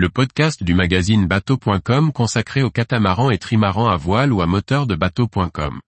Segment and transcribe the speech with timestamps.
[0.00, 4.86] le podcast du magazine bateau.com consacré aux catamarans et trimarans à voile ou à moteur
[4.86, 5.78] de bateau.com.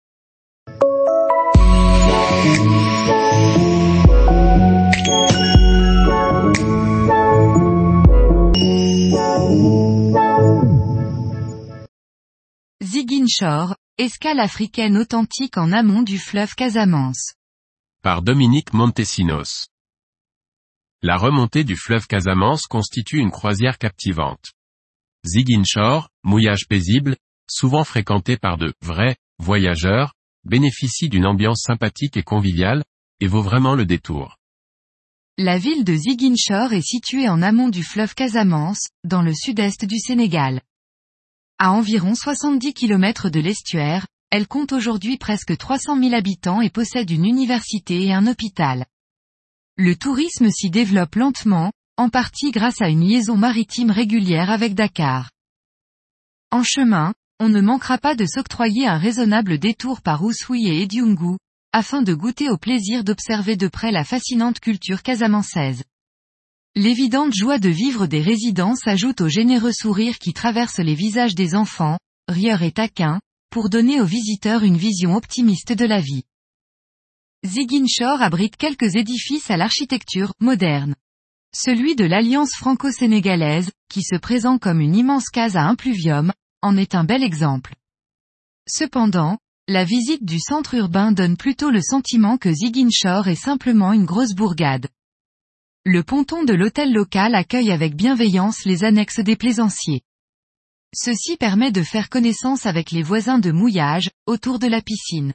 [12.83, 17.33] Ziguinchor, escale africaine authentique en amont du fleuve Casamance.
[18.03, 19.72] Par Dominique Montesinos.
[21.05, 24.53] La remontée du fleuve Casamance constitue une croisière captivante.
[25.27, 27.17] Ziguinchor, mouillage paisible,
[27.51, 30.15] souvent fréquenté par de vrais voyageurs,
[30.45, 32.85] bénéficie d'une ambiance sympathique et conviviale,
[33.19, 34.39] et vaut vraiment le détour.
[35.39, 39.99] La ville de Ziguinchor est située en amont du fleuve Casamance, dans le sud-est du
[39.99, 40.61] Sénégal.
[41.59, 47.11] À environ 70 km de l'estuaire, elle compte aujourd'hui presque 300 000 habitants et possède
[47.11, 48.87] une université et un hôpital.
[49.79, 55.31] Le tourisme s'y développe lentement, en partie grâce à une liaison maritime régulière avec Dakar.
[56.51, 61.39] En chemin, on ne manquera pas de s'octroyer un raisonnable détour par Oussouy et Ediungu,
[61.73, 65.85] afin de goûter au plaisir d'observer de près la fascinante culture casamançaise.
[66.75, 71.55] L'évidente joie de vivre des résidents s'ajoute au généreux sourire qui traverse les visages des
[71.55, 76.25] enfants, rieurs et taquins, pour donner aux visiteurs une vision optimiste de la vie.
[77.45, 80.95] Ziguinchor abrite quelques édifices à l'architecture moderne.
[81.53, 86.95] Celui de l'Alliance franco-sénégalaise, qui se présente comme une immense case à impluvium, en est
[86.95, 87.75] un bel exemple.
[88.69, 94.05] Cependant, la visite du centre urbain donne plutôt le sentiment que Ziguinchor est simplement une
[94.05, 94.87] grosse bourgade.
[95.85, 100.03] Le ponton de l'hôtel local accueille avec bienveillance les annexes des plaisanciers.
[100.95, 105.35] Ceci permet de faire connaissance avec les voisins de mouillage, autour de la piscine.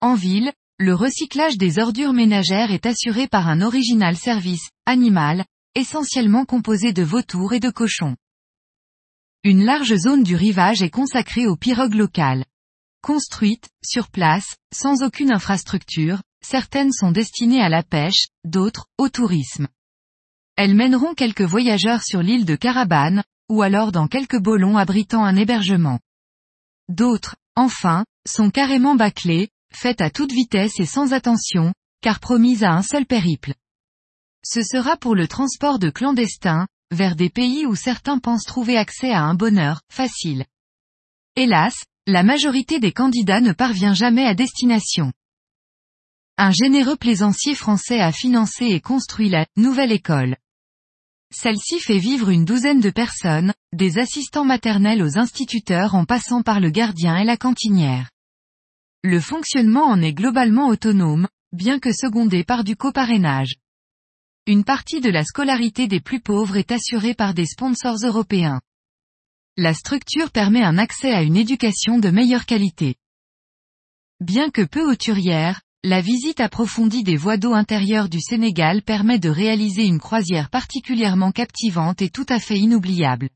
[0.00, 6.44] En ville, le recyclage des ordures ménagères est assuré par un original service, animal, essentiellement
[6.44, 8.16] composé de vautours et de cochons.
[9.42, 12.44] Une large zone du rivage est consacrée aux pirogues locales.
[13.02, 19.66] Construites, sur place, sans aucune infrastructure, certaines sont destinées à la pêche, d'autres, au tourisme.
[20.54, 25.34] Elles mèneront quelques voyageurs sur l'île de Carabane, ou alors dans quelques bolons abritant un
[25.34, 25.98] hébergement.
[26.88, 32.72] D'autres, enfin, sont carrément bâclées, faites à toute vitesse et sans attention, car promises à
[32.72, 33.54] un seul périple.
[34.44, 39.10] Ce sera pour le transport de clandestins, vers des pays où certains pensent trouver accès
[39.10, 40.46] à un bonheur, facile.
[41.36, 45.12] Hélas, la majorité des candidats ne parvient jamais à destination.
[46.38, 50.36] Un généreux plaisancier français a financé et construit la nouvelle école.
[51.30, 56.60] Celle-ci fait vivre une douzaine de personnes, des assistants maternels aux instituteurs en passant par
[56.60, 58.08] le gardien et la cantinière.
[59.10, 63.54] Le fonctionnement en est globalement autonome, bien que secondé par du coparrainage.
[64.46, 68.60] Une partie de la scolarité des plus pauvres est assurée par des sponsors européens.
[69.56, 72.96] La structure permet un accès à une éducation de meilleure qualité.
[74.20, 79.30] Bien que peu hauturière, la visite approfondie des voies d'eau intérieures du Sénégal permet de
[79.30, 83.30] réaliser une croisière particulièrement captivante et tout à fait inoubliable.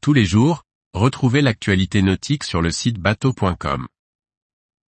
[0.00, 3.86] Tous les jours, retrouvez l'actualité nautique sur le site bateau.com.